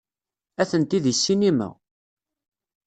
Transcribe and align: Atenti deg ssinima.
Atenti 0.61 0.99
deg 1.03 1.15
ssinima. 1.17 1.69